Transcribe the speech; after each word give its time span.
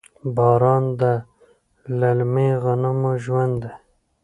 باران 0.35 0.83
د 0.99 1.01
للمي 1.99 2.49
غنمو 2.63 3.11
ژوند 3.23 3.53
دی. 3.63 3.71